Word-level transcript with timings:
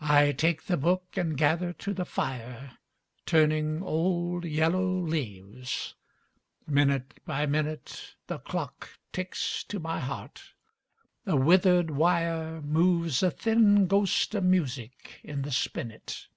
I 0.00 0.32
take 0.32 0.62
the 0.62 0.78
book 0.78 1.08
and 1.14 1.36
gather 1.36 1.74
to 1.74 1.92
the 1.92 2.06
fire, 2.06 2.78
Turning 3.26 3.82
old 3.82 4.46
yellow 4.46 4.88
leaves; 4.98 5.94
minute 6.66 7.22
by 7.26 7.44
minute 7.44 8.14
The 8.28 8.38
clock 8.38 8.98
ticks 9.12 9.62
to 9.64 9.78
my 9.78 10.00
heart. 10.00 10.54
A 11.26 11.36
withered 11.36 11.90
wire, 11.90 12.62
Moves 12.62 13.22
a 13.22 13.30
thiun 13.30 13.86
ghost 13.88 14.34
of 14.34 14.42
music 14.42 15.20
in 15.22 15.42
the 15.42 15.52
spinet. 15.52 16.28